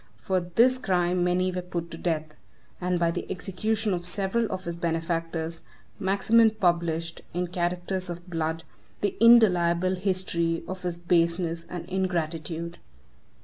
[0.17, 2.35] For this crime many were put to death;
[2.81, 5.61] and by the execution of several of his benefactors,
[5.99, 8.63] Maximin published, in characters of blood,
[9.01, 12.79] the indelible history of his baseness and ingratitude.